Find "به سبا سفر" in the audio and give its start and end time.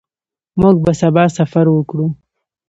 0.83-1.65